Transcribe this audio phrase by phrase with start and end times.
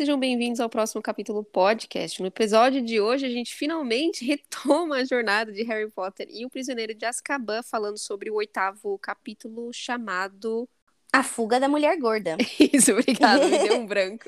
[0.00, 2.22] Sejam bem-vindos ao próximo capítulo podcast.
[2.22, 6.48] No episódio de hoje, a gente finalmente retoma a jornada de Harry Potter e o
[6.48, 10.66] Prisioneiro de Azkaban, falando sobre o oitavo capítulo chamado
[11.12, 12.38] A Fuga da Mulher Gorda.
[12.72, 14.24] Isso, obrigada, me deu um branco.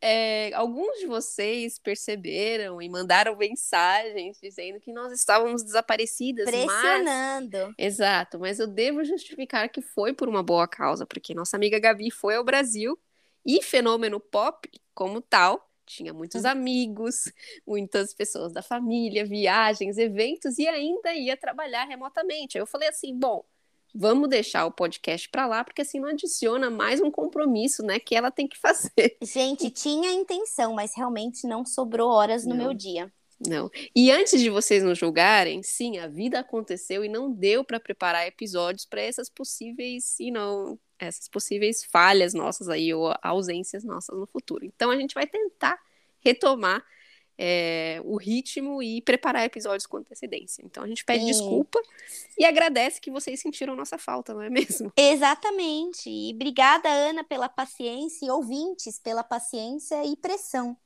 [0.00, 6.46] É, alguns de vocês perceberam e mandaram mensagens dizendo que nós estávamos desaparecidas.
[6.46, 7.58] Pressionando.
[7.58, 7.74] Mas...
[7.76, 12.10] Exato, mas eu devo justificar que foi por uma boa causa, porque nossa amiga Gabi
[12.10, 12.98] foi ao Brasil
[13.44, 17.32] e fenômeno pop, como tal, tinha muitos amigos,
[17.66, 22.56] muitas pessoas da família, viagens, eventos e ainda ia trabalhar remotamente.
[22.56, 23.44] Aí eu falei assim: bom,
[23.94, 28.14] vamos deixar o podcast para lá, porque assim não adiciona mais um compromisso, né, que
[28.14, 29.16] ela tem que fazer.
[29.22, 32.64] Gente, tinha intenção, mas realmente não sobrou horas no Não.
[32.64, 33.12] meu dia.
[33.46, 33.68] Não.
[33.94, 38.26] E antes de vocês nos julgarem, sim, a vida aconteceu e não deu para preparar
[38.26, 44.26] episódios para essas possíveis, you know, essas possíveis falhas nossas aí ou ausências nossas no
[44.26, 44.64] futuro.
[44.64, 45.78] Então a gente vai tentar
[46.20, 46.84] retomar
[47.36, 50.62] é, o ritmo e preparar episódios com antecedência.
[50.64, 51.26] Então a gente pede Sim.
[51.26, 51.80] desculpa
[52.38, 54.92] e agradece que vocês sentiram nossa falta, não é mesmo?
[54.96, 56.08] Exatamente.
[56.08, 60.76] E obrigada, Ana, pela paciência e ouvintes pela paciência e pressão.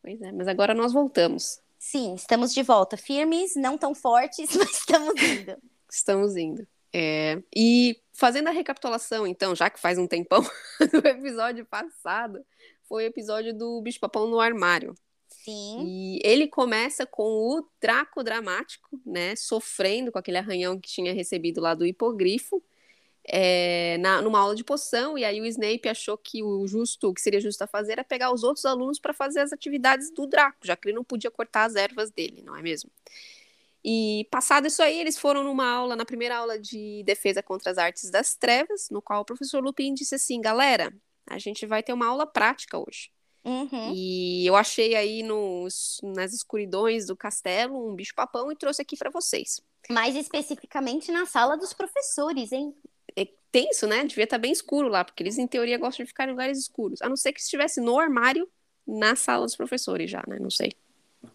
[0.00, 1.60] Pois é, mas agora nós voltamos.
[1.78, 2.96] Sim, estamos de volta.
[2.96, 5.56] Firmes, não tão fortes, mas estamos indo.
[5.90, 6.66] Estamos indo.
[6.98, 10.40] É, e fazendo a recapitulação, então, já que faz um tempão
[10.90, 12.42] do episódio passado,
[12.84, 14.94] foi o episódio do Bicho Papão no armário.
[15.28, 15.84] Sim.
[15.86, 19.36] E ele começa com o Draco dramático, né?
[19.36, 22.62] Sofrendo com aquele arranhão que tinha recebido lá do hipogrifo.
[23.28, 27.14] é, na, numa aula de poção, e aí o Snape achou que o justo, o
[27.14, 30.26] que seria justo a fazer era pegar os outros alunos para fazer as atividades do
[30.26, 32.90] Draco, já que ele não podia cortar as ervas dele, não é mesmo?
[33.88, 37.78] E passado isso aí, eles foram numa aula, na primeira aula de defesa contra as
[37.78, 40.92] artes das trevas, no qual o professor Lupin disse assim, galera,
[41.24, 43.12] a gente vai ter uma aula prática hoje.
[43.44, 43.92] Uhum.
[43.94, 49.08] E eu achei aí nos, nas escuridões do castelo um bicho-papão e trouxe aqui para
[49.08, 49.60] vocês.
[49.88, 52.74] Mais especificamente na sala dos professores, hein?
[53.14, 54.02] É tenso, né?
[54.02, 57.00] Devia estar bem escuro lá, porque eles, em teoria, gostam de ficar em lugares escuros.
[57.00, 58.48] A não ser que estivesse no armário,
[58.84, 60.38] na sala dos professores já, né?
[60.40, 60.72] Não sei.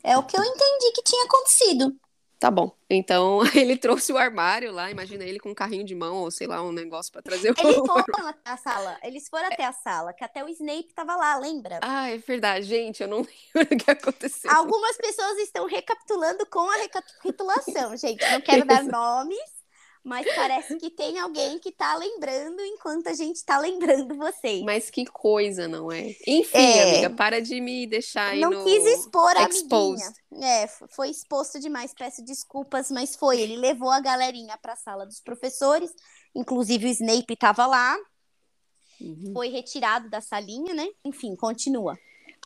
[0.03, 1.97] É o que eu entendi que tinha acontecido.
[2.41, 2.75] Tá bom.
[2.89, 6.47] Então, ele trouxe o armário lá, imagina ele com um carrinho de mão, ou sei
[6.47, 8.97] lá, um negócio para trazer o Eles foram até a sala.
[9.03, 11.79] Eles foram até a sala, que até o Snape tava lá, lembra?
[11.83, 13.17] Ah, é verdade, gente, eu não
[13.53, 14.49] lembro o que aconteceu.
[14.51, 18.27] Algumas pessoas estão recapitulando com a recapitulação, gente.
[18.31, 19.60] Não quero dar nomes,
[20.03, 24.63] mas parece que tem alguém que tá lembrando enquanto a gente tá lembrando vocês.
[24.63, 26.15] Mas que coisa, não é?
[26.27, 26.89] Enfim, É.
[26.91, 28.63] amiga, para de me deixar aí Não no...
[28.63, 30.03] quis expor a exposed.
[30.31, 30.63] amiguinha.
[30.63, 33.39] É, foi exposto demais, peço desculpas, mas foi.
[33.41, 35.91] Ele levou a galerinha pra sala dos professores,
[36.33, 37.97] inclusive o Snape tava lá,
[38.99, 39.31] Uhum.
[39.33, 40.87] foi retirado da salinha, né?
[41.03, 41.97] Enfim, continua.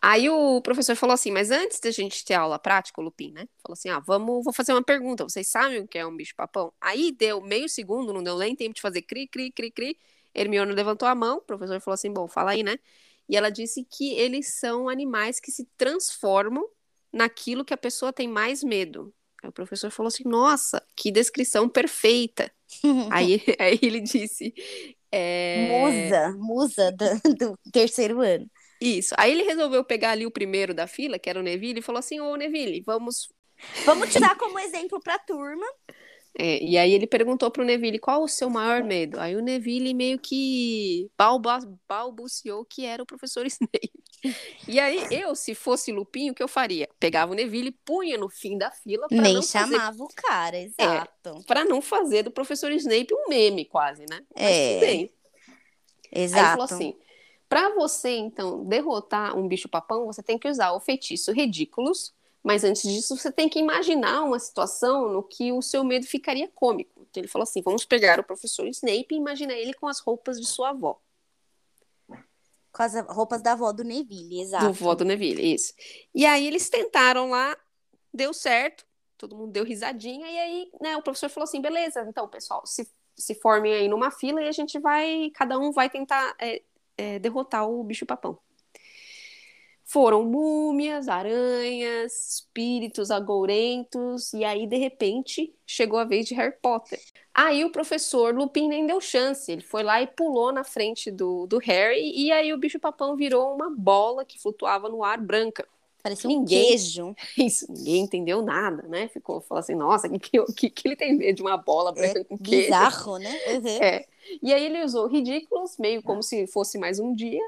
[0.07, 3.47] Aí o professor falou assim, mas antes da gente ter aula prática, o Lupin, né?
[3.63, 5.23] Falou assim, ah, vamos, vou fazer uma pergunta.
[5.23, 6.71] Vocês sabem o que é um bicho-papão?
[6.79, 9.97] Aí deu meio segundo, não deu nem tempo de fazer cri, cri, cri, cri.
[10.31, 12.77] Hermione levantou a mão, o professor falou assim, bom, fala aí, né?
[13.27, 16.69] E ela disse que eles são animais que se transformam
[17.11, 19.11] naquilo que a pessoa tem mais medo.
[19.41, 22.51] Aí o professor falou assim, nossa, que descrição perfeita.
[23.11, 24.53] Aí, aí ele disse...
[25.11, 28.47] é, Musa, musa do, do terceiro ano.
[28.85, 29.13] Isso.
[29.17, 31.99] Aí ele resolveu pegar ali o primeiro da fila, que era o Neville, e falou
[31.99, 33.29] assim: Ô Neville, vamos.
[33.85, 35.65] Vamos te dar como exemplo pra turma.
[36.37, 39.17] É, e aí ele perguntou pro Neville qual o seu maior medo.
[39.21, 41.09] Aí o Neville meio que
[41.87, 43.91] balbuciou que era o professor Snape.
[44.67, 46.89] E aí eu, se fosse Lupin, o que eu faria?
[46.99, 49.77] Pegava o Neville, punha no fim da fila pra Nem não fazer É.
[49.77, 51.43] chamava o cara, exato.
[51.47, 54.19] para não fazer do professor Snape um meme quase, né?
[54.35, 54.99] Mas É, tudo bem.
[54.99, 55.09] Aí
[56.11, 56.49] ele Exato.
[56.51, 56.95] falou assim:
[57.55, 62.13] para você, então, derrotar um bicho-papão, você tem que usar o feitiço ridículos,
[62.43, 66.49] mas antes disso, você tem que imaginar uma situação no que o seu medo ficaria
[66.53, 67.07] cômico.
[67.09, 70.37] Então ele falou assim: vamos pegar o professor Snape e imaginar ele com as roupas
[70.37, 70.99] de sua avó,
[72.73, 74.65] Com as roupas da avó do Neville, exato.
[74.65, 75.73] do vó do Neville, isso.
[76.13, 77.55] E aí eles tentaram lá,
[78.13, 78.85] deu certo,
[79.17, 82.85] todo mundo deu risadinha, e aí, né, o professor falou assim: beleza, então, pessoal, se,
[83.15, 86.61] se formem aí numa fila e a gente vai, cada um vai tentar é,
[86.97, 88.39] é, derrotar o bicho-papão.
[89.87, 96.99] Foram múmias, aranhas, espíritos agourentos, e aí, de repente, chegou a vez de Harry Potter.
[97.31, 101.45] Aí o professor Lupin nem deu chance, ele foi lá e pulou na frente do,
[101.45, 105.67] do Harry, e aí o bicho-papão virou uma bola que flutuava no ar branca.
[106.01, 107.15] Parecia um Ninguém- queijo.
[107.37, 109.07] Isso, ninguém entendeu nada, né?
[109.07, 110.19] Ficou, falou assim, nossa, que,
[110.55, 112.65] que, que, ele tem medo de uma bola branca com queijo?
[112.65, 113.39] Bizarro, né?
[113.53, 113.67] Uhum.
[113.67, 114.05] É.
[114.41, 117.41] E aí ele usou ridículos, meio como se fosse mais um dia.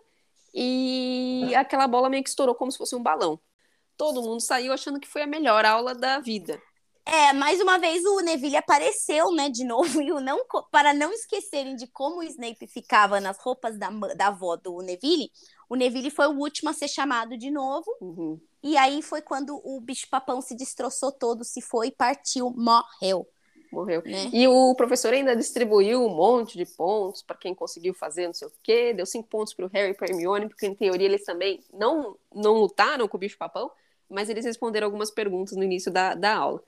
[0.53, 3.39] e aquela bola meio que estourou como se fosse um balão.
[3.97, 6.61] Todo mundo saiu achando que foi a melhor aula da vida.
[7.07, 11.11] É, mais uma vez o Neville apareceu, né, de novo, e o não, para não
[11.13, 15.31] esquecerem de como o Snape ficava nas roupas da, da avó do Neville,
[15.69, 17.89] o Neville foi o último a ser chamado de novo.
[18.01, 18.39] Uhum.
[18.61, 23.25] E aí foi quando o bicho-papão se destroçou todo, se foi, partiu, morreu.
[23.71, 24.01] Morreu.
[24.05, 24.29] Né?
[24.33, 28.47] E o professor ainda distribuiu um monte de pontos para quem conseguiu fazer não sei
[28.47, 28.93] o quê.
[28.93, 32.17] Deu cinco pontos para o Harry e para Hermione, porque em teoria eles também não,
[32.33, 33.71] não lutaram com o bicho-papão,
[34.09, 36.63] mas eles responderam algumas perguntas no início da, da aula.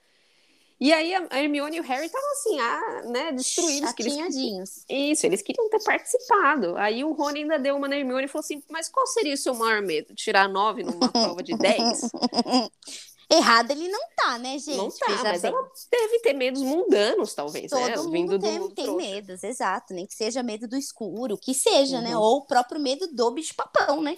[0.80, 3.92] E aí a Hermione e o Harry estavam assim, ah, né, destruídos.
[3.92, 4.86] Que eles...
[4.90, 6.78] Isso, eles queriam ter participado.
[6.78, 9.38] Aí o Rony ainda deu uma na Hermione e falou assim, mas qual seria o
[9.38, 10.16] seu maior medo?
[10.16, 12.02] Tirar nove numa prova de dez?
[13.32, 14.78] Errado ele não tá, né, gente?
[14.78, 15.52] Não tá, mas bem.
[15.52, 17.96] ela deve ter medos mundanos, talvez, Todo né?
[17.96, 19.94] mundo Vindo tem, do tem medos, exato.
[19.94, 22.10] Nem que seja medo do escuro, que seja, né?
[22.10, 22.14] uhum.
[22.16, 22.18] né?
[22.18, 24.18] Ou o próprio medo do bicho-papão, né?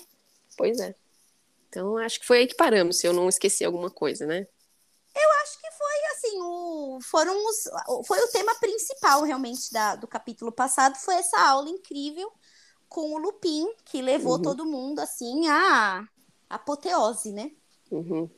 [0.55, 0.95] Pois é.
[1.67, 4.47] Então, acho que foi aí que paramos, se eu não esqueci alguma coisa, né?
[5.13, 7.63] Eu acho que foi assim, o, foram os,
[8.05, 12.31] foi o tema principal realmente da, do capítulo passado, foi essa aula incrível
[12.87, 14.41] com o Lupin, que levou uhum.
[14.41, 16.05] todo mundo assim à
[16.49, 17.51] apoteose, né?
[17.89, 18.29] Uhum.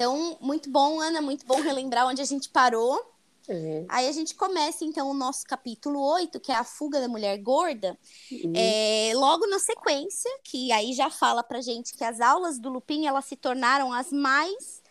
[0.00, 2.98] Então, muito bom, Ana, muito bom relembrar onde a gente parou.
[3.46, 3.84] Uhum.
[3.86, 7.36] Aí a gente começa, então, o nosso capítulo 8, que é a fuga da mulher
[7.36, 7.98] gorda,
[8.32, 8.54] uhum.
[8.56, 13.06] é, logo na sequência, que aí já fala pra gente que as aulas do Lupin,
[13.06, 14.82] elas se tornaram as mais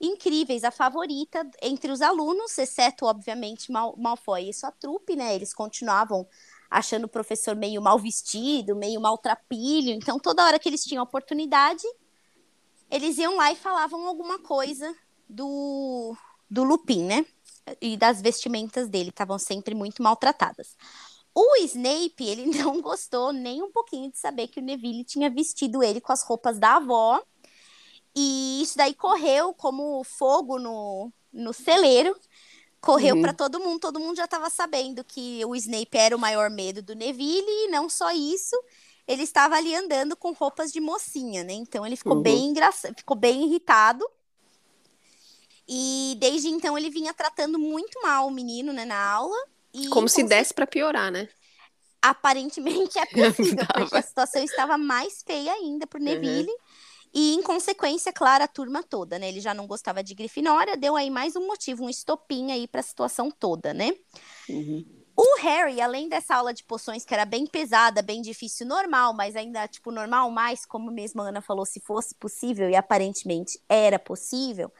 [0.00, 5.36] incríveis, a favorita entre os alunos, exceto, obviamente, Mal Malfoy e sua trupe, né?
[5.36, 6.26] Eles continuavam
[6.68, 9.90] achando o professor meio mal vestido, meio maltrapilho.
[9.92, 11.86] Então, toda hora que eles tinham oportunidade,
[12.90, 14.94] eles iam lá e falavam alguma coisa
[15.28, 16.16] do,
[16.50, 17.26] do Lupin, né?
[17.80, 20.76] E das vestimentas dele, estavam sempre muito maltratadas.
[21.34, 25.82] O Snape, ele não gostou nem um pouquinho de saber que o Neville tinha vestido
[25.82, 27.22] ele com as roupas da avó
[28.20, 32.16] e isso daí correu como fogo no, no celeiro.
[32.80, 33.22] Correu uhum.
[33.22, 36.82] para todo mundo, todo mundo já estava sabendo que o Snape era o maior medo
[36.82, 38.56] do Neville, e não só isso,
[39.08, 41.54] ele estava ali andando com roupas de mocinha, né?
[41.54, 42.22] Então ele ficou uhum.
[42.22, 44.06] bem engraçado, ficou bem irritado.
[45.66, 49.36] E desde então ele vinha tratando muito mal o menino, né, na aula.
[49.90, 51.26] como se desse para piorar, né?
[52.02, 56.04] Aparentemente é possível, porque a situação estava mais feia ainda pro uhum.
[56.04, 56.50] Neville.
[56.50, 56.58] Uhum.
[57.14, 59.30] E, em consequência, claro, a turma toda, né?
[59.30, 62.80] Ele já não gostava de Grifinória, deu aí mais um motivo, um estopim aí para
[62.80, 63.96] a situação toda, né?
[64.46, 64.97] Uhum.
[65.20, 69.34] O Harry, além dessa aula de poções que era bem pesada, bem difícil, normal, mas
[69.34, 73.98] ainda, tipo, normal mais, como mesmo a Ana falou, se fosse possível, e aparentemente era
[73.98, 74.72] possível,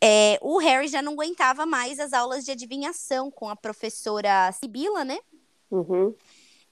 [0.00, 5.04] é, o Harry já não aguentava mais as aulas de adivinhação com a professora Sibila,
[5.04, 5.18] né?
[5.70, 6.14] Uhum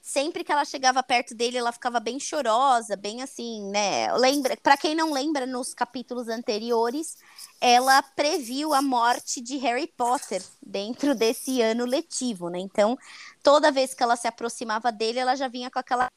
[0.03, 4.13] sempre que ela chegava perto dele, ela ficava bem chorosa, bem assim, né?
[4.17, 7.15] Lembra, para quem não lembra, nos capítulos anteriores,
[7.61, 12.59] ela previu a morte de Harry Potter dentro desse ano letivo, né?
[12.59, 12.97] Então,
[13.41, 16.09] toda vez que ela se aproximava dele, ela já vinha com aquela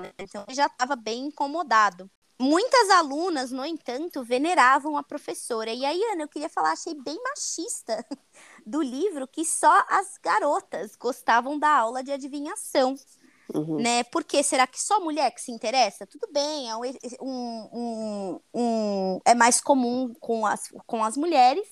[0.00, 0.10] né?
[0.18, 2.10] Então, ele já estava bem incomodado.
[2.40, 5.70] Muitas alunas, no entanto, veneravam a professora.
[5.70, 8.02] E aí, Ana, eu queria falar, achei bem machista
[8.68, 12.94] do livro que só as garotas gostavam da aula de adivinhação.
[13.54, 13.80] Uhum.
[13.80, 14.04] Né?
[14.04, 16.06] Porque será que só mulher que se interessa?
[16.06, 16.76] Tudo bem, é,
[17.20, 21.66] um, um, um, é mais comum com as, com as mulheres,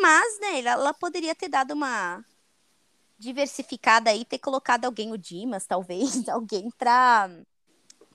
[0.00, 2.24] mas né, ela poderia ter dado uma
[3.18, 7.30] diversificada aí, ter colocado alguém, o Dimas, talvez, alguém para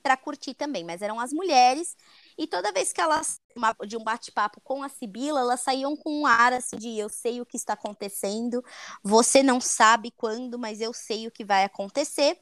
[0.01, 1.97] para curtir também, mas eram as mulheres.
[2.37, 3.41] E toda vez que elas,
[3.87, 7.41] de um bate-papo com a Sibila, elas saíam com um ar assim de eu sei
[7.41, 8.63] o que está acontecendo,
[9.01, 12.39] você não sabe quando, mas eu sei o que vai acontecer.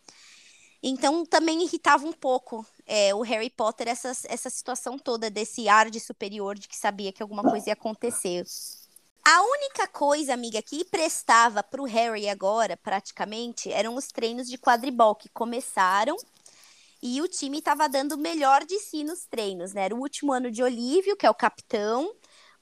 [0.83, 5.89] Então também irritava um pouco é, o Harry Potter essa, essa situação toda desse ar
[5.89, 8.45] de superior de que sabia que alguma coisa ia acontecer.
[9.27, 14.55] A única coisa, amiga, que prestava para o Harry agora, praticamente, eram os treinos de
[14.55, 16.15] quadribol que começaram
[17.05, 19.85] e o time estava dando o melhor de si nos treinos, né?
[19.85, 22.11] Era o último ano de Olívio, que é o capitão.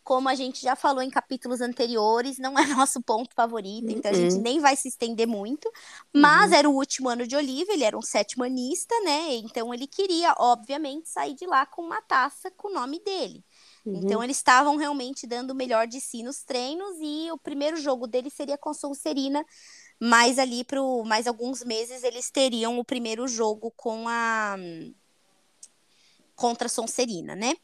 [0.04, 4.14] Como a gente já falou em capítulos anteriores, não é nosso ponto favorito, então a
[4.14, 4.42] gente uhum.
[4.42, 5.72] nem vai se estender muito.
[6.14, 6.58] Mas uhum.
[6.58, 9.36] era o último ano de Olívio, ele era um sétimo anista, né?
[9.36, 13.46] Então ele queria, obviamente, sair de lá com uma taça com o nome dele.
[13.86, 14.02] Uhum.
[14.04, 18.08] Então eles estavam realmente dando o melhor de si nos treinos e o primeiro jogo
[18.08, 19.46] dele seria com Sonserina
[20.06, 24.58] mas ali para mais alguns meses eles teriam o primeiro jogo com a
[26.36, 27.56] contra a Sonserina, né?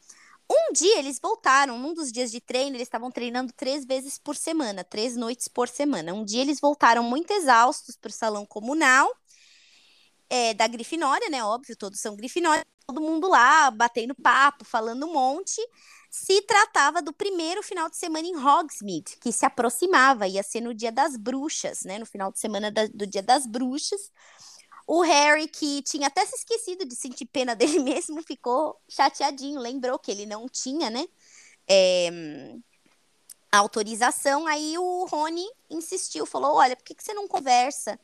[0.50, 4.34] Um dia eles voltaram, num dos dias de treino, eles estavam treinando três vezes por
[4.34, 6.14] semana, três noites por semana.
[6.14, 9.14] Um dia eles voltaram muito exaustos para o salão comunal
[10.30, 11.44] é, da Grifinória, né?
[11.44, 12.64] Óbvio, todos são Grifinória.
[12.86, 15.60] Todo mundo lá, batendo papo, falando um monte.
[16.10, 20.74] Se tratava do primeiro final de semana em Hogsmeade, que se aproximava, ia ser no
[20.74, 22.00] Dia das Bruxas, né?
[22.00, 24.10] No final de semana da, do Dia das Bruxas.
[24.88, 30.00] O Harry, que tinha até se esquecido de sentir pena dele mesmo, ficou chateadinho, lembrou
[30.00, 31.06] que ele não tinha, né?
[31.68, 32.10] É,
[33.52, 34.48] autorização.
[34.48, 37.98] Aí o Rony insistiu, falou: Olha, por que, que você não conversa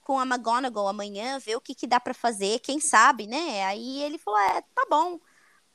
[0.00, 3.64] com a McGonagall amanhã, ver o que, que dá para fazer, quem sabe, né?
[3.66, 5.20] Aí ele falou: É, tá bom.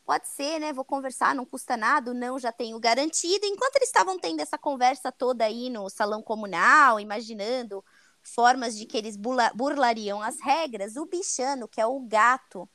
[0.06, 0.72] Pode ser, né?
[0.72, 3.46] Vou conversar, não custa nada, não já tenho garantido.
[3.46, 7.84] Enquanto eles estavam tendo essa conversa toda aí no salão comunal, imaginando
[8.22, 9.18] formas de que eles
[9.56, 12.70] burlariam as regras, o bichano, que é o gato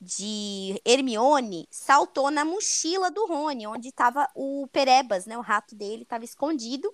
[0.00, 5.36] de Hermione saltou na mochila do Rony, onde estava o Perebas, né?
[5.36, 6.92] O rato dele estava escondido.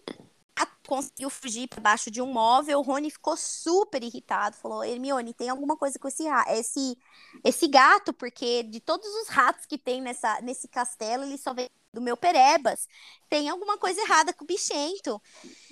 [0.87, 2.79] Conseguiu fugir para baixo de um móvel.
[2.79, 4.57] O Rony ficou super irritado.
[4.57, 6.97] Falou: Hermione, tem alguma coisa com esse, esse,
[7.43, 11.69] esse gato, porque de todos os ratos que tem nessa, nesse castelo, ele só vem
[11.93, 12.87] do meu Perebas.
[13.29, 15.21] Tem alguma coisa errada com o bichento.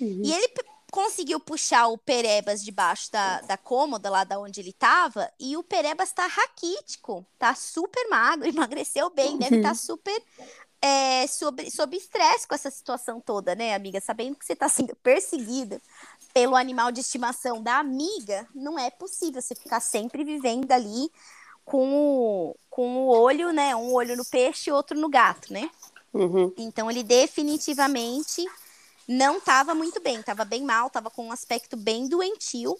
[0.01, 0.21] Uhum.
[0.25, 0.49] E ele
[0.91, 5.63] conseguiu puxar o Perebas debaixo da, da cômoda, lá da onde ele tava, e o
[5.63, 9.75] Perebas tá raquítico, tá super magro, emagreceu bem, deve estar tá uhum.
[9.75, 10.23] super
[10.81, 13.99] é, sob, sob estresse com essa situação toda, né, amiga?
[13.99, 15.81] Sabendo que você tá sendo perseguida
[16.33, 21.09] pelo animal de estimação da amiga, não é possível você ficar sempre vivendo ali
[21.63, 23.75] com o, com o olho, né?
[23.75, 25.69] Um olho no peixe e outro no gato, né?
[26.13, 26.53] Uhum.
[26.57, 28.45] Então ele definitivamente
[29.07, 32.77] não estava muito bem, estava bem mal, estava com um aspecto bem doentio.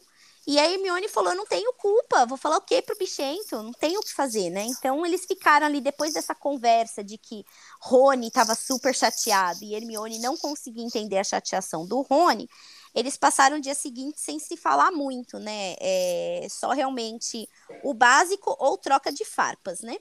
[0.47, 3.61] E a Hermione falou: não tenho culpa, vou falar o quê pro bichento?
[3.63, 4.63] Não tenho o que fazer, né?
[4.65, 7.43] Então eles ficaram ali depois dessa conversa de que
[7.79, 12.47] Rony estava super chateado e Hermione não conseguia entender a chateação do Rony.
[12.93, 15.75] Eles passaram o dia seguinte sem se falar muito, né?
[15.79, 17.49] É, só realmente
[17.83, 19.97] o básico ou troca de farpas, né?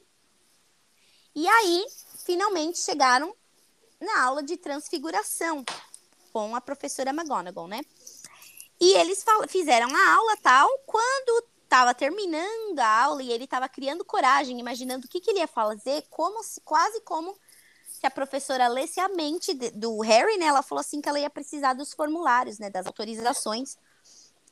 [1.34, 1.84] E aí,
[2.24, 3.34] finalmente chegaram
[4.00, 5.64] na aula de transfiguração,
[6.32, 7.80] com a professora McGonagall, né?
[8.81, 14.04] E eles fizeram a aula tal, quando estava terminando a aula e ele estava criando
[14.04, 17.37] coragem, imaginando o que, que ele ia fazer, como se, quase como
[17.88, 20.47] se a professora lesse a mente de, do Harry, né?
[20.47, 22.71] Ela falou assim que ela ia precisar dos formulários, né?
[22.71, 23.76] Das autorizações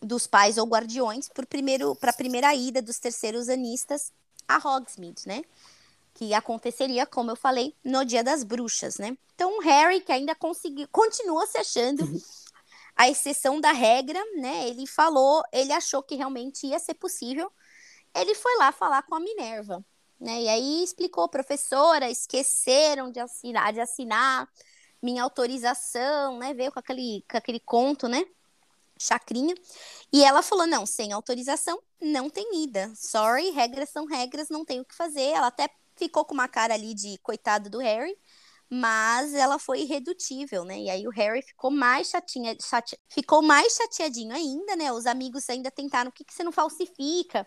[0.01, 4.13] dos pais ou guardiões para primeiro para a primeira ida dos terceiros anistas
[4.49, 5.45] a Hogsmeade, né?
[6.15, 9.17] que aconteceria, como eu falei, no Dia das Bruxas, né?
[9.35, 12.05] Então, o Harry, que ainda conseguiu, continua se achando
[12.97, 14.69] a exceção da regra, né?
[14.69, 17.51] Ele falou, ele achou que realmente ia ser possível.
[18.15, 19.85] Ele foi lá falar com a Minerva,
[20.21, 20.43] né?
[20.43, 24.49] E aí explicou, professora, esqueceram de assinar, de assinar
[25.03, 26.55] minha autorização, né?
[26.55, 28.25] Veio com aquele, com aquele conto, né?
[28.99, 29.55] Chacrinha.
[30.13, 32.93] E ela falou: não, sem autorização não tem ida.
[32.95, 35.23] Sorry, regras são regras, não tem o que fazer.
[35.23, 38.17] Ela até ficou com uma cara ali de coitado do Harry,
[38.75, 40.79] mas ela foi irredutível, né?
[40.81, 42.99] E aí o Harry ficou mais chatinha, chate...
[43.07, 44.91] ficou mais chateadinho ainda, né?
[44.91, 47.47] Os amigos ainda tentaram, o que, que você não falsifica?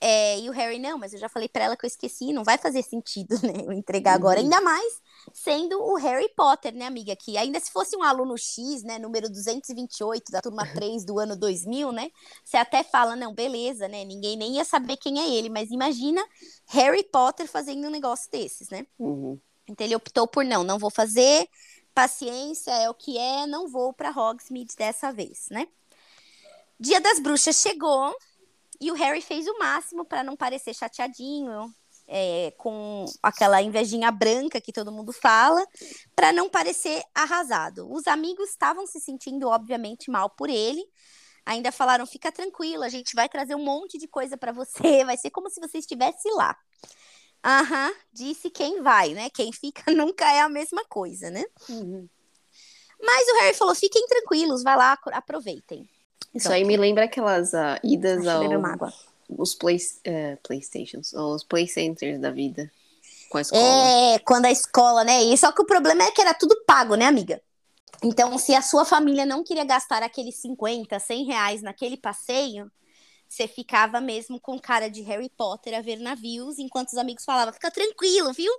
[0.00, 2.42] É, e o Harry, não, mas eu já falei para ela que eu esqueci, não
[2.42, 3.52] vai fazer sentido, né?
[3.64, 4.46] Eu entregar agora, uhum.
[4.46, 5.00] ainda mais
[5.32, 7.14] sendo o Harry Potter, né, amiga?
[7.14, 11.36] Que ainda se fosse um aluno X, né, número 228 da turma 3 do ano
[11.36, 12.10] 2000, né?
[12.44, 14.04] Você até fala, não, beleza, né?
[14.04, 16.20] Ninguém nem ia saber quem é ele, mas imagina
[16.66, 18.84] Harry Potter fazendo um negócio desses, né?
[18.98, 19.38] Uhum.
[19.68, 21.48] Então ele optou por não, não vou fazer,
[21.94, 25.66] paciência é o que é, não vou para Hogsmeade dessa vez, né?
[26.78, 28.14] Dia das Bruxas chegou,
[28.80, 31.74] e o Harry fez o máximo para não parecer chateadinho,
[32.06, 35.64] é, com aquela invejinha branca que todo mundo fala,
[36.16, 37.92] para não parecer arrasado.
[37.92, 40.82] Os amigos estavam se sentindo, obviamente, mal por ele.
[41.44, 45.16] Ainda falaram: fica tranquilo, a gente vai trazer um monte de coisa para você, vai
[45.16, 46.56] ser como se você estivesse lá.
[47.44, 49.30] Aham, disse quem vai, né?
[49.30, 51.44] Quem fica nunca é a mesma coisa, né?
[51.68, 52.08] Uhum.
[53.00, 55.88] Mas o Harry falou: fiquem tranquilos, vai lá, aproveitem.
[56.34, 58.42] Isso aí me lembra aquelas uh, idas ao...
[59.30, 62.70] Os play, uh, Playstations, os Play Centers da vida.
[63.28, 63.62] Com a escola.
[63.62, 65.22] É, quando a escola, né?
[65.22, 67.40] E só que o problema é que era tudo pago, né, amiga?
[68.02, 72.70] Então, se a sua família não queria gastar aqueles 50, 100 reais naquele passeio,
[73.28, 77.52] você ficava mesmo com cara de Harry Potter a ver navios, enquanto os amigos falavam,
[77.52, 78.52] fica tranquilo, viu?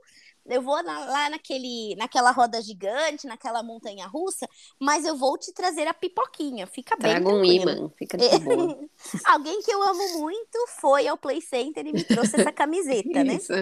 [0.50, 4.48] eu vou lá naquele, naquela roda gigante, naquela montanha russa,
[4.80, 6.66] mas eu vou te trazer a pipoquinha.
[6.66, 7.12] Fica bem.
[7.12, 8.90] Traga um imã, fica de boa.
[9.26, 13.36] Alguém que eu amo muito foi ao Play Center e me trouxe essa camiseta, né?
[13.38, 13.54] Isso.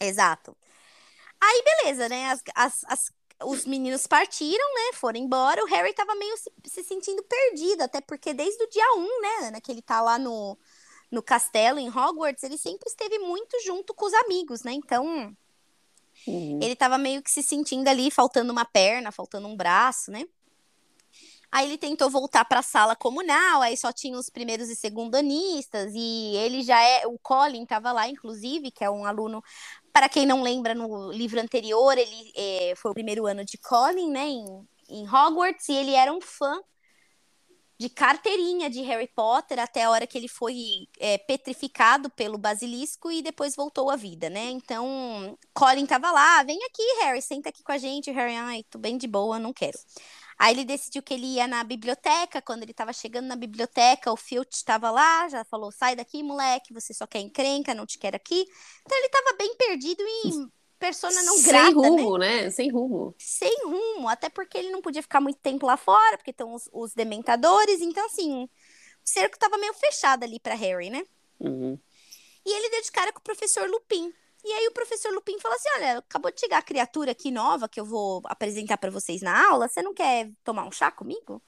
[0.00, 0.56] Exato.
[1.40, 2.30] Aí, beleza, né?
[2.30, 3.12] As, as, as,
[3.44, 4.92] os meninos partiram, né?
[4.94, 5.62] Foram embora.
[5.62, 9.48] O Harry tava meio se, se, sentindo perdido, até porque desde o dia 1, né,
[9.48, 10.58] Ana, que ele tá lá no,
[11.10, 14.72] no castelo, em Hogwarts, ele sempre esteve muito junto com os amigos, né?
[14.72, 15.36] Então,
[16.26, 16.60] uhum.
[16.62, 20.26] ele estava meio que se sentindo ali, faltando uma perna, faltando um braço, né?
[21.50, 25.92] Aí ele tentou voltar para a sala comunal, aí só tinha os primeiros e segundanistas,
[25.94, 27.06] e ele já é.
[27.06, 29.42] O Colin estava lá, inclusive, que é um aluno.
[29.92, 34.10] Para quem não lembra, no livro anterior, ele é, foi o primeiro ano de Colin,
[34.10, 34.44] né, em,
[34.90, 36.60] em Hogwarts, e ele era um fã
[37.78, 43.10] de carteirinha de Harry Potter até a hora que ele foi é, petrificado pelo basilisco
[43.10, 44.50] e depois voltou à vida, né?
[44.50, 48.10] Então, Colin tava lá, vem aqui, Harry, senta aqui com a gente.
[48.10, 49.78] Harry, ai, tô bem de boa, não quero.
[50.38, 52.42] Aí ele decidiu que ele ia na biblioteca.
[52.42, 56.74] Quando ele estava chegando na biblioteca, o Filch estava lá, já falou: sai daqui, moleque,
[56.74, 58.46] você só quer encrenca, não te quero aqui.
[58.84, 61.66] Então ele estava bem perdido em persona não grata.
[61.66, 62.42] Sem rumo, né?
[62.42, 62.50] né?
[62.50, 63.14] Sem rumo.
[63.18, 66.68] Sem rumo, até porque ele não podia ficar muito tempo lá fora, porque estão os,
[66.72, 67.80] os dementadores.
[67.80, 68.48] Então, assim, o
[69.02, 71.02] cerco estava meio fechado ali para Harry, né?
[71.40, 71.78] Uhum.
[72.44, 74.12] E ele deu de cara com o professor Lupin.
[74.46, 77.68] E aí o professor Lupin falou assim: olha, acabou de chegar a criatura aqui nova
[77.68, 79.66] que eu vou apresentar para vocês na aula.
[79.66, 81.42] Você não quer tomar um chá comigo?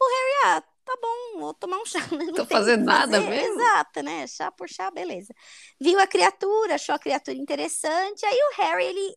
[0.00, 1.98] O Harry, ah, tá bom, vou tomar um chá.
[2.12, 3.60] Não Tô fazendo nada mesmo?
[3.60, 4.28] Exato, né?
[4.28, 5.34] Chá por chá, beleza.
[5.80, 8.24] Viu a criatura, achou a criatura interessante.
[8.24, 9.16] Aí o Harry, ele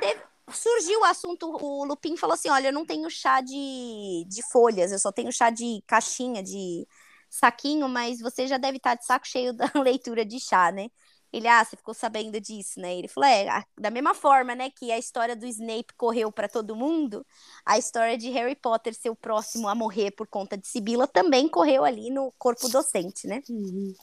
[0.00, 0.20] teve...
[0.52, 4.90] surgiu o assunto, o Lupin falou assim: olha, eu não tenho chá de, de folhas,
[4.90, 6.86] eu só tenho chá de caixinha, de
[7.30, 10.88] saquinho, mas você já deve estar de saco cheio da leitura de chá, né?
[11.36, 12.96] Ele, ah, você ficou sabendo disso, né?
[12.96, 16.74] Ele falou, é, da mesma forma, né, que a história do Snape correu para todo
[16.74, 17.26] mundo,
[17.64, 21.46] a história de Harry Potter ser o próximo a morrer por conta de Sibila também
[21.48, 23.42] correu ali no corpo docente, né?
[23.50, 23.94] Uhum.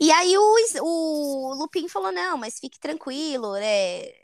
[0.00, 4.14] E aí o, o Lupin falou, não, mas fique tranquilo, é,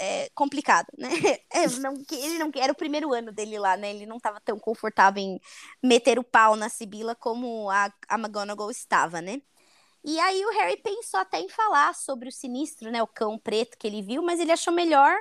[0.00, 1.08] é complicado, né?
[1.52, 3.90] É, não, ele não era o primeiro ano dele lá, né?
[3.90, 5.40] Ele não estava tão confortável em
[5.82, 9.42] meter o pau na Sibila como a, a McGonagall estava, né?
[10.04, 13.76] E aí o Harry pensou até em falar sobre o sinistro, né, o cão preto
[13.78, 15.14] que ele viu, mas ele achou melhor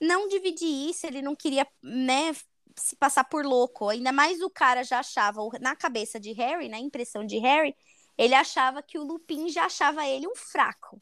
[0.00, 2.32] não dividir isso, ele não queria, né,
[2.76, 3.88] se passar por louco.
[3.88, 7.74] Ainda mais o cara já achava na cabeça de Harry, na impressão de Harry,
[8.16, 11.00] ele achava que o Lupin já achava ele um fraco.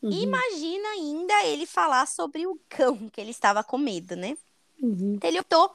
[0.00, 0.10] Uhum.
[0.10, 4.36] Imagina ainda ele falar sobre o cão que ele estava com medo, né?
[4.80, 5.14] Uhum.
[5.14, 5.72] Então ele optou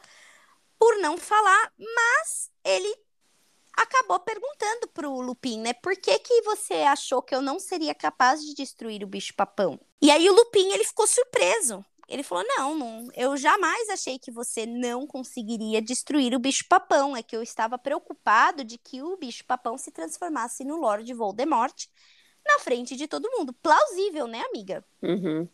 [0.78, 2.94] por não falar, mas ele
[3.78, 5.74] acabou perguntando pro Lupin, né?
[5.74, 9.80] Por que que você achou que eu não seria capaz de destruir o bicho-papão?
[10.02, 11.86] E aí o Lupin, ele ficou surpreso.
[12.08, 17.16] Ele falou: não, não, eu jamais achei que você não conseguiria destruir o bicho-papão.
[17.16, 21.86] É que eu estava preocupado de que o bicho-papão se transformasse no Lord Voldemort
[22.46, 23.54] na frente de todo mundo.
[23.54, 24.84] Plausível, né, amiga?
[25.04, 25.48] Uhum.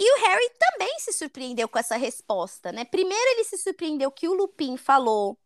[0.00, 2.84] E o Harry também se surpreendeu com essa resposta, né?
[2.84, 5.38] Primeiro ele se surpreendeu que o Lupin falou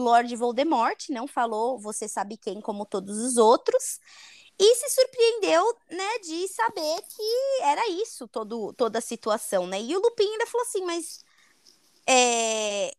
[0.00, 4.00] Lord Voldemort, não falou você sabe quem como todos os outros.
[4.58, 9.80] E se surpreendeu, né, de saber que era isso, todo, toda a situação, né?
[9.82, 11.22] E o Lupin ainda falou assim, mas
[12.06, 12.90] é,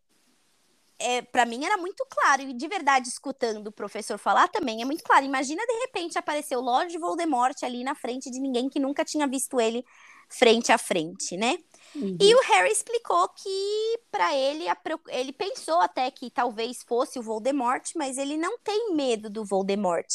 [0.99, 4.85] é, para mim era muito claro, e de verdade, escutando o professor falar também, é
[4.85, 5.25] muito claro.
[5.25, 9.27] Imagina de repente aparecer o Lord Voldemort ali na frente de ninguém que nunca tinha
[9.27, 9.85] visto ele
[10.29, 11.57] frente a frente, né?
[11.95, 12.17] Uhum.
[12.19, 14.65] E o Harry explicou que para ele
[15.09, 20.07] ele pensou até que talvez fosse o Voldemort, mas ele não tem medo do Voldemort.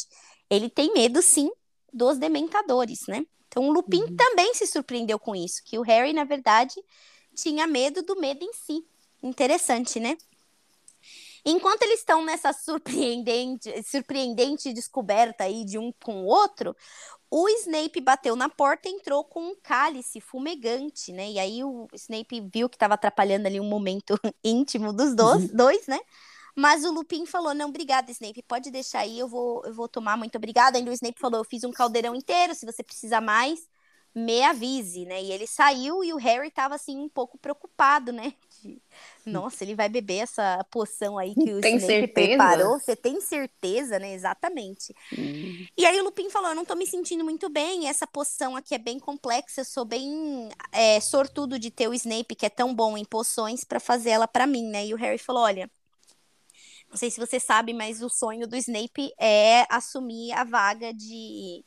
[0.50, 1.50] Ele tem medo sim
[1.92, 3.24] dos dementadores, né?
[3.48, 4.16] Então o Lupin uhum.
[4.16, 6.74] também se surpreendeu com isso, que o Harry na verdade
[7.34, 8.84] tinha medo do medo em si.
[9.22, 10.16] Interessante, né?
[11.44, 16.76] Enquanto eles estão nessa surpreendente, surpreendente descoberta aí de um com o outro,
[17.28, 21.30] o Snape bateu na porta e entrou com um cálice fumegante, né?
[21.30, 25.56] E aí o Snape viu que estava atrapalhando ali um momento íntimo dos dois, uhum.
[25.56, 25.98] dois, né?
[26.54, 30.16] Mas o Lupin falou: não, obrigada, Snape, pode deixar aí, eu vou, eu vou tomar,
[30.16, 30.76] muito obrigada.
[30.78, 33.66] Ainda o Snape falou: eu fiz um caldeirão inteiro, se você precisar mais,
[34.14, 35.22] me avise, né?
[35.22, 38.34] E ele saiu e o Harry tava assim um pouco preocupado, né?
[38.62, 38.80] De,
[39.26, 42.28] Nossa, ele vai beber essa poção aí que o tem Snape certeza?
[42.28, 42.78] preparou.
[42.78, 44.14] Você tem certeza, né?
[44.14, 44.94] Exatamente.
[45.18, 45.66] Hum.
[45.76, 47.88] E aí o Lupin falou: eu não tô me sentindo muito bem.
[47.88, 49.62] Essa poção aqui é bem complexa.
[49.62, 53.64] Eu sou bem é, sortudo de ter o Snape, que é tão bom em poções,
[53.64, 54.86] para fazer ela para mim, né?
[54.86, 55.70] E o Harry falou: olha.
[56.88, 61.64] Não sei se você sabe, mas o sonho do Snape é assumir a vaga de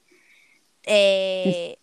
[0.86, 1.78] é,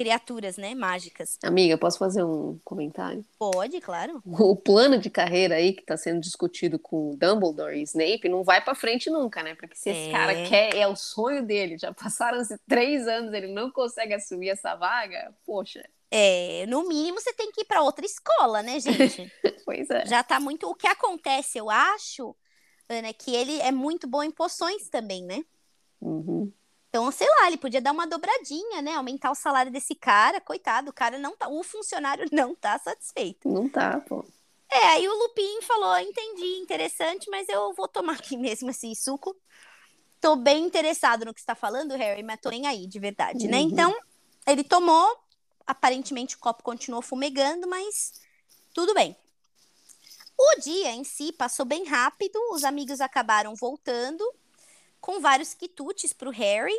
[0.00, 1.38] criaturas, né, mágicas.
[1.44, 3.22] Amiga, posso fazer um comentário?
[3.38, 4.22] Pode, claro.
[4.24, 8.64] O plano de carreira aí que está sendo discutido com Dumbledore e Snape não vai
[8.64, 9.54] para frente nunca, né?
[9.54, 10.10] Porque se esse é.
[10.10, 14.74] cara quer, é o sonho dele, já passaram-se três anos, ele não consegue assumir essa
[14.74, 15.86] vaga, poxa.
[16.10, 19.30] É, no mínimo você tem que ir para outra escola, né, gente?
[19.66, 20.06] pois é.
[20.06, 20.66] Já tá muito.
[20.66, 22.34] O que acontece, eu acho,
[22.88, 25.44] Ana, é que ele é muito bom em poções também, né?
[26.00, 26.50] Uhum.
[26.90, 28.94] Então, sei lá, ele podia dar uma dobradinha, né?
[28.94, 30.40] Aumentar o salário desse cara.
[30.40, 31.48] Coitado, o cara não tá.
[31.48, 33.48] O funcionário não tá satisfeito.
[33.48, 34.24] Não tá, pô.
[34.68, 39.36] É, aí o Lupin falou: entendi, interessante, mas eu vou tomar aqui mesmo esse suco.
[40.20, 43.58] Tô bem interessado no que está falando, Harry, mas tô nem aí, de verdade, né?
[43.58, 43.68] Uhum.
[43.68, 43.96] Então,
[44.46, 45.16] ele tomou.
[45.66, 48.14] Aparentemente o copo continuou fumegando, mas
[48.74, 49.16] tudo bem.
[50.36, 54.24] O dia em si passou bem rápido, os amigos acabaram voltando
[55.00, 56.74] com vários quitutes para o Harry.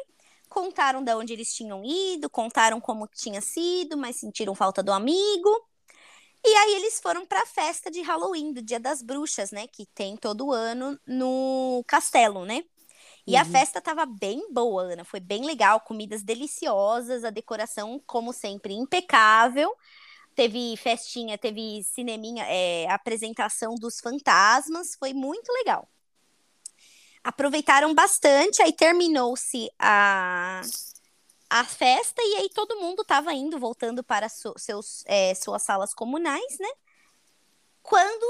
[0.50, 5.50] Contaram de onde eles tinham ido, contaram como tinha sido, mas sentiram falta do amigo.
[6.44, 9.68] E aí eles foram para a festa de Halloween, do Dia das Bruxas, né?
[9.68, 12.64] Que tem todo ano no castelo, né?
[13.28, 13.46] E a Uhum.
[13.46, 15.06] festa tava bem boa, Ana.
[15.06, 19.76] Foi bem legal, comidas deliciosas, a decoração, como sempre, impecável.
[20.36, 25.90] Teve festinha, teve cineminha, é, apresentação dos fantasmas, foi muito legal.
[27.24, 30.62] Aproveitaram bastante, aí terminou-se a,
[31.50, 36.58] a festa e aí todo mundo estava indo, voltando para seus, é, suas salas comunais,
[36.60, 36.70] né?
[37.84, 38.26] Quando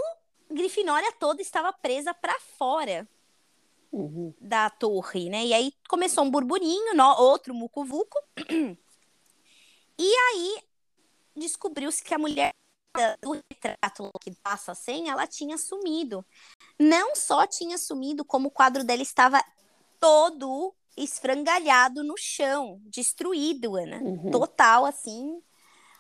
[0.50, 3.08] Grifinória toda estava presa para fora
[3.92, 4.34] Uhum.
[4.40, 5.46] da torre, né?
[5.46, 8.18] E aí começou um burburinho, no- outro mucuvuco.
[10.04, 10.64] E aí
[11.36, 12.52] descobriu-se que a mulher
[13.22, 16.26] do retrato que passa senha, ela tinha sumido.
[16.80, 19.44] Não só tinha sumido, como o quadro dela estava
[20.00, 23.98] todo esfrangalhado no chão, destruído, Ana.
[23.98, 24.32] Uhum.
[24.32, 25.42] Total, assim,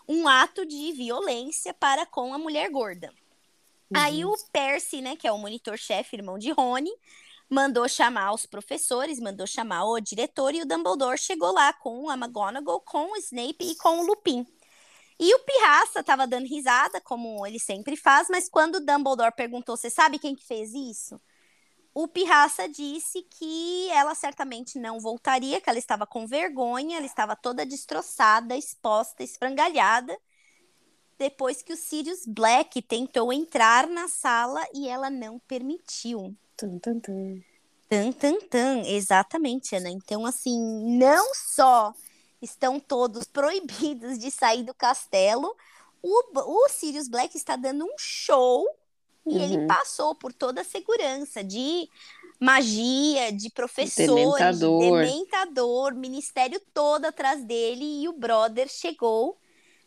[0.07, 3.13] um ato de violência para com a mulher gorda.
[3.93, 6.91] Aí o Percy, né, que é o monitor-chefe, irmão de Rony,
[7.49, 12.13] mandou chamar os professores, mandou chamar o diretor e o Dumbledore chegou lá com a
[12.13, 14.47] McGonagall, com o Snape e com o Lupin.
[15.21, 19.77] E o Pirraça tava dando risada, como ele sempre faz, mas quando o Dumbledore perguntou,
[19.77, 21.21] você sabe quem que fez isso?
[21.93, 27.35] O Pirraça disse que ela certamente não voltaria, que ela estava com vergonha, ela estava
[27.35, 30.17] toda destroçada, exposta, esfrangalhada,
[31.19, 36.35] depois que o Sirius Black tentou entrar na sala e ela não permitiu.
[36.57, 37.41] Tum, tum, tum.
[37.87, 39.91] Tan, tan, tan, exatamente, Ana.
[39.91, 40.57] Então, assim,
[40.97, 41.93] não só
[42.41, 45.55] estão todos proibidos de sair do castelo,
[46.01, 48.65] o, o Sirius Black está dando um show
[49.29, 49.67] e ele Uhum.
[49.67, 51.87] passou por toda a segurança de
[52.39, 54.77] magia, de professores, Dementador.
[54.77, 59.37] de dementador, ministério todo atrás dele e o brother chegou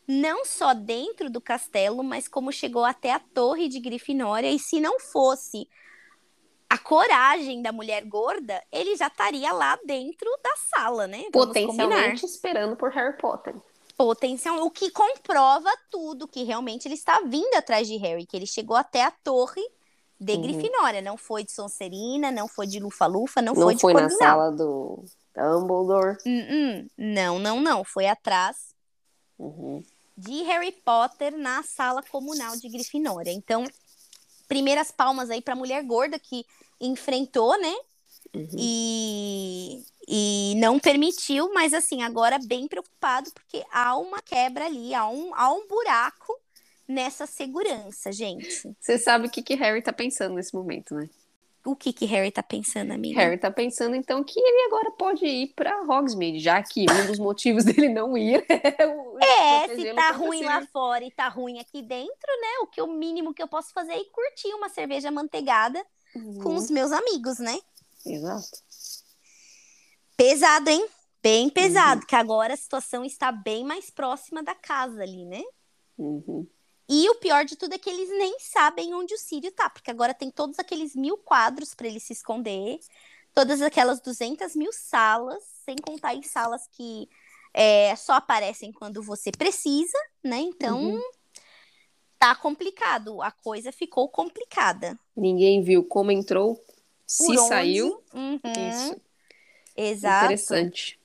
[0.07, 4.79] não só dentro do castelo, mas como chegou até a torre de Grifinória e se
[4.79, 5.67] não fosse
[6.75, 11.25] a coragem da mulher gorda, ele já estaria lá dentro da sala, né?
[11.33, 11.67] Vamos combinar.
[11.87, 13.55] Potencialmente esperando por Harry Potter.
[13.97, 18.45] Potencial, o que comprova tudo que realmente ele está vindo atrás de Harry, que ele
[18.45, 19.61] chegou até a torre
[20.19, 20.41] de Uhum.
[20.41, 24.01] Grifinória, não foi de Sonserina, não foi de Lufa-Lufa, não, Não foi de foi na
[24.01, 24.19] Corvinal.
[24.19, 25.03] sala do
[25.35, 26.17] Dumbledore.
[26.25, 26.87] Hum, hum.
[26.97, 28.73] Não, não, não, foi atrás
[29.39, 29.83] Uhum.
[30.17, 33.31] de Harry Potter na sala comunal de Grifinória.
[33.31, 33.65] Então,
[34.47, 36.45] primeiras palmas aí para mulher gorda que
[36.79, 37.73] enfrentou, né?
[38.33, 38.47] Uhum.
[38.57, 45.07] E, e não permitiu, mas assim, agora bem preocupado, porque há uma quebra ali, há
[45.07, 46.37] um, há um buraco
[46.87, 48.69] nessa segurança, gente.
[48.79, 51.09] Você sabe o que, que Harry tá pensando nesse momento, né?
[51.65, 53.19] O que que Harry tá pensando, amiga?
[53.19, 57.17] Harry tá pensando, então, que ele agora pode ir pra Hogsmeade, já que um dos
[57.17, 61.57] motivos dele não ir é o É, se tá ruim lá fora e tá ruim
[61.59, 62.59] aqui dentro, né?
[62.61, 65.83] O que o mínimo que eu posso fazer é ir curtir uma cerveja manteigada
[66.41, 66.55] com Uhum.
[66.55, 67.59] os meus amigos, né?
[68.05, 68.57] Exato.
[70.17, 70.87] Pesado, hein?
[71.21, 72.07] Bem pesado, Uhum.
[72.07, 75.41] que agora a situação está bem mais próxima da casa ali, né?
[75.97, 76.47] Uhum.
[76.87, 79.89] E o pior de tudo é que eles nem sabem onde o Sírio tá, porque
[79.89, 82.79] agora tem todos aqueles mil quadros para ele se esconder,
[83.33, 87.09] todas aquelas 200 mil salas, sem contar em salas que
[87.53, 90.37] é, só aparecem quando você precisa, né?
[90.41, 91.01] Então Uhum.
[92.19, 94.97] Tá complicado, a coisa ficou complicada.
[95.15, 96.63] Ninguém viu como entrou,
[97.05, 97.47] se onde?
[97.47, 98.03] saiu.
[98.13, 99.01] Uhum, Isso.
[99.75, 100.25] Exato.
[100.25, 100.99] Interessante.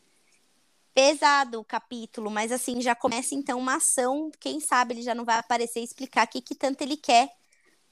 [0.95, 5.25] pesado o capítulo, mas assim, já começa então uma ação, quem sabe ele já não
[5.25, 7.31] vai aparecer e explicar o que, que tanto ele quer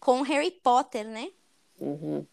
[0.00, 1.30] com Harry Potter, né?
[1.80, 2.26] Uhum.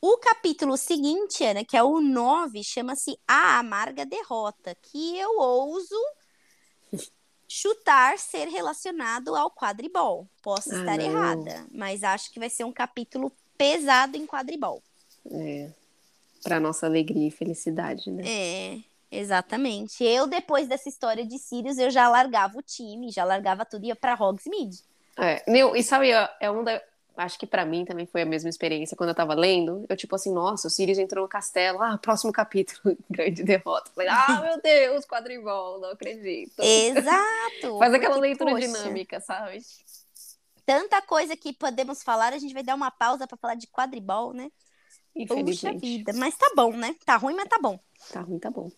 [0.00, 5.94] O capítulo seguinte, Ana, que é o 9, chama-se A Amarga Derrota, que eu ouso
[7.52, 10.26] chutar ser relacionado ao quadribol.
[10.42, 11.04] Posso Ah, estar não.
[11.04, 14.82] errada, mas acho que vai ser um capítulo pesado em quadribol.
[15.30, 15.70] É.
[16.42, 18.22] Pra nossa alegria e felicidade, né?
[18.26, 18.78] É,
[19.10, 20.02] exatamente.
[20.02, 23.88] Eu, depois dessa história de Sirius, eu já largava o time, já largava tudo e
[23.88, 24.78] ia pra Hogsmeade.
[25.18, 26.82] É, meu, e sabe, ó, é um da...
[27.16, 29.84] acho que para mim também foi a mesma experiência quando eu tava lendo.
[29.88, 31.82] Eu, tipo assim, nossa, o Sirius entrou no castelo.
[31.82, 33.90] Ah, próximo capítulo, grande derrota.
[33.94, 36.60] Falei, ah, meu Deus, quadribol, não acredito.
[36.60, 37.78] Exato.
[37.78, 39.60] Faz aquela porque, leitura poxa, dinâmica, sabe?
[40.64, 44.32] Tanta coisa que podemos falar, a gente vai dar uma pausa pra falar de quadribol,
[44.32, 44.50] né?
[45.28, 46.12] Puxa vida.
[46.14, 46.94] Mas tá bom, né?
[47.04, 47.78] Tá ruim, mas tá bom.
[48.10, 48.70] Tá ruim, tá bom.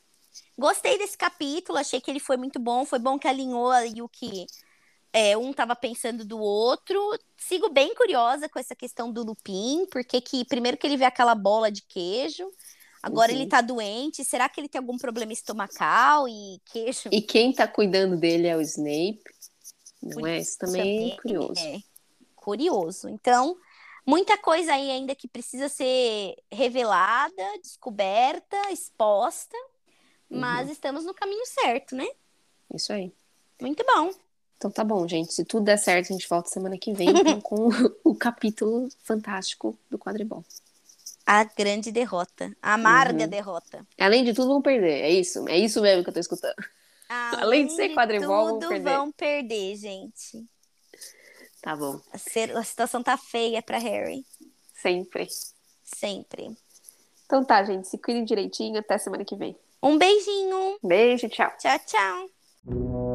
[0.59, 2.85] Gostei desse capítulo, achei que ele foi muito bom.
[2.85, 4.47] Foi bom que alinhou aí o que
[5.15, 6.99] é, um tava pensando do outro.
[7.39, 11.37] Sigo bem curiosa com essa questão do Lupin, porque que primeiro que ele vê aquela
[11.37, 12.51] bola de queijo,
[13.01, 13.39] agora Uhum.
[13.39, 14.25] ele tá doente.
[14.25, 17.09] Será que ele tem algum problema estomacal e queijo?
[17.13, 19.23] E quem tá cuidando dele é o Snape.
[20.03, 20.39] Não é?
[20.39, 21.61] Isso também é curioso.
[21.61, 21.79] É
[22.35, 23.09] curioso.
[23.09, 23.57] Então,
[24.05, 29.57] muita coisa aí ainda que precisa ser revelada, descoberta, exposta,
[30.29, 30.41] Uhum.
[30.41, 32.07] mas estamos no caminho certo, né?
[32.75, 33.13] Isso aí.
[33.63, 34.11] Muito bom.
[34.57, 35.33] Então tá bom, gente.
[35.35, 37.69] Se tudo der certo, a gente volta semana que vem então, com
[38.05, 40.45] o capítulo fantástico do quadribol.
[41.27, 43.29] A grande derrota, a amarga Uhum.
[43.31, 43.87] derrota.
[43.99, 45.03] Além de tudo, vão perder.
[45.03, 45.49] É isso?
[45.49, 46.55] É isso mesmo que eu tô escutando.
[47.09, 48.91] Além de ser quadribol, vão tudo perder.
[48.91, 50.45] vão perder, gente.
[51.63, 51.99] Tá bom.
[52.13, 54.25] A situação tá feia pra Harry,
[54.75, 55.29] Sempre.
[55.83, 56.55] sempre.
[57.25, 57.89] Então tá, gente.
[57.89, 58.79] Se cuidem direitinho.
[58.79, 59.57] Até semana que vem.
[59.83, 60.79] Um beijinho.
[60.83, 61.51] Beijo, tchau.
[61.59, 63.14] Tchau, tchau.